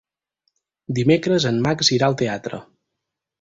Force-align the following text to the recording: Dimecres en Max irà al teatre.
Dimecres 0.99 1.45
en 1.51 1.59
Max 1.67 1.93
irà 1.99 2.09
al 2.09 2.19
teatre. 2.23 2.63